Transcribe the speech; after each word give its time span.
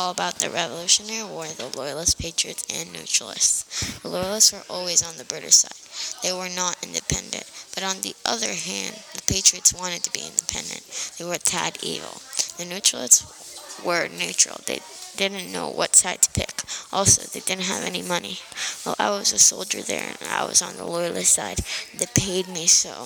all 0.00 0.12
about 0.12 0.36
the 0.36 0.48
Revolutionary 0.48 1.28
War, 1.28 1.46
the 1.46 1.70
Loyalists, 1.76 2.14
Patriots, 2.14 2.64
and 2.72 2.92
Neutralists. 2.92 4.00
The 4.00 4.08
Loyalists 4.08 4.52
were 4.52 4.64
always 4.70 5.06
on 5.06 5.18
the 5.18 5.24
British 5.24 5.56
side. 5.56 5.76
They 6.22 6.32
were 6.32 6.48
not 6.48 6.82
independent. 6.82 7.44
But 7.74 7.84
on 7.84 8.00
the 8.00 8.16
other 8.24 8.48
hand, 8.48 8.96
the 9.14 9.22
Patriots 9.26 9.74
wanted 9.74 10.02
to 10.04 10.12
be 10.12 10.26
independent. 10.26 10.82
They 11.18 11.24
were 11.24 11.36
tad 11.36 11.78
evil. 11.82 12.20
The 12.56 12.64
Neutralists 12.64 13.84
were 13.84 14.08
neutral. 14.08 14.60
They 14.66 14.80
didn't 15.16 15.52
know 15.52 15.68
what 15.68 15.94
side 15.94 16.22
to 16.22 16.30
pick. 16.32 16.62
Also, 16.92 17.22
they 17.22 17.40
didn't 17.40 17.70
have 17.70 17.84
any 17.84 18.02
money. 18.02 18.38
Well, 18.86 18.96
I 18.98 19.10
was 19.10 19.32
a 19.32 19.38
soldier 19.38 19.82
there, 19.82 20.16
and 20.20 20.28
I 20.30 20.44
was 20.44 20.62
on 20.62 20.76
the 20.76 20.86
Loyalist 20.86 21.34
side. 21.34 21.60
They 21.96 22.06
paid 22.14 22.48
me 22.48 22.66
so 22.66 23.04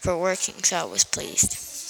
for 0.00 0.16
working, 0.16 0.62
so 0.62 0.76
I 0.76 0.84
was 0.84 1.04
pleased. 1.04 1.89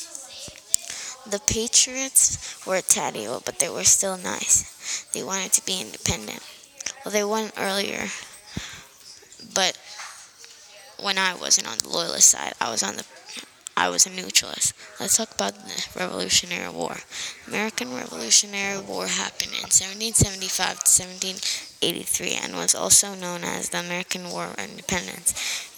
The 1.31 1.39
Patriots 1.47 2.67
were 2.67 2.77
a 2.77 2.83
tad 2.83 3.15
evil, 3.17 3.41
but 3.45 3.61
they 3.61 3.69
were 3.69 3.85
still 3.85 4.17
nice. 4.17 5.07
They 5.13 5.23
wanted 5.23 5.53
to 5.53 5.65
be 5.65 5.81
independent. 5.81 6.43
Well, 7.05 7.13
they 7.13 7.23
won 7.23 7.53
earlier, 7.57 8.09
but 9.55 9.79
when 11.01 11.19
I 11.19 11.35
wasn't 11.35 11.69
on 11.69 11.79
the 11.79 11.89
Loyalist 11.89 12.31
side, 12.31 12.55
I 12.61 12.71
was 12.71 12.83
on 12.83 12.97
the 12.97 13.05
I 13.77 13.89
was 13.89 14.05
a 14.05 14.11
neutralist. 14.11 14.75
Let's 14.99 15.17
talk 15.17 15.33
about 15.35 15.55
the 15.55 15.87
Revolutionary 15.97 16.69
War. 16.69 16.97
American 17.47 17.95
Revolutionary 17.95 18.79
War 18.79 19.07
happened 19.07 19.53
in 19.53 19.71
1775 19.73 20.85
to 20.85 21.03
1783 21.81 22.35
and 22.43 22.57
was 22.57 22.75
also 22.75 23.15
known 23.15 23.43
as 23.43 23.71
the 23.71 23.79
American 23.79 24.29
War 24.29 24.49
of 24.49 24.59
Independence. 24.59 25.33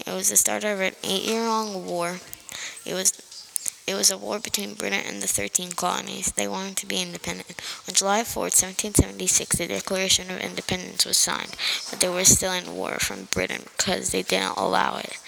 It 0.05 0.11
was 0.11 0.31
the 0.31 0.37
start 0.37 0.64
of 0.64 0.81
an 0.81 0.94
eight-year-long 1.05 1.87
war. 1.87 2.19
It 2.84 2.94
was 2.94 3.12
it 3.86 3.94
was 3.94 4.11
a 4.11 4.19
war 4.19 4.38
between 4.38 4.75
Britain 4.75 5.02
and 5.06 5.20
the 5.20 5.27
13 5.27 5.72
colonies. 5.72 6.33
They 6.33 6.47
wanted 6.47 6.77
to 6.78 6.86
be 6.86 7.02
independent. 7.02 7.61
On 7.88 7.94
July 7.94 8.22
4, 8.22 8.44
1776, 8.44 9.56
the 9.56 9.66
Declaration 9.66 10.30
of 10.30 10.41
Independence 10.41 11.05
was 11.05 11.16
signed, 11.16 11.56
but 11.91 12.00
they 12.00 12.08
were 12.08 12.25
still 12.25 12.53
in 12.53 12.77
war 12.77 12.98
from 13.00 13.28
Britain 13.33 13.62
because 13.77 14.10
they 14.10 14.22
didn't 14.22 14.56
allow 14.56 14.98
it. 14.98 15.19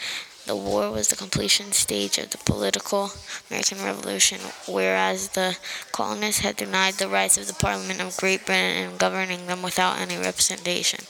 The 0.46 0.54
war 0.54 0.90
was 0.90 1.08
the 1.08 1.16
completion 1.16 1.72
stage 1.72 2.18
of 2.18 2.28
the 2.28 2.38
political 2.38 3.10
American 3.50 3.82
Revolution, 3.82 4.40
whereas 4.68 5.28
the 5.30 5.56
colonists 5.90 6.42
had 6.42 6.56
denied 6.56 6.94
the 6.94 7.08
rights 7.08 7.38
of 7.38 7.46
the 7.46 7.54
Parliament 7.54 8.02
of 8.02 8.18
Great 8.18 8.44
Britain 8.44 8.90
in 8.90 8.96
governing 8.98 9.46
them 9.46 9.62
without 9.62 9.98
any 9.98 10.18
representation. 10.18 11.06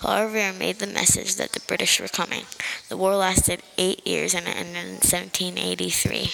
However, 0.00 0.54
made 0.54 0.78
the 0.78 0.86
message 0.86 1.36
that 1.36 1.52
the 1.52 1.60
British 1.60 2.00
were 2.00 2.08
coming. 2.08 2.44
The 2.88 2.96
war 2.96 3.14
lasted 3.14 3.62
eight 3.76 4.06
years 4.06 4.32
and 4.32 4.48
it 4.48 4.56
ended 4.56 4.76
in 4.76 4.92
1783. 5.04 6.32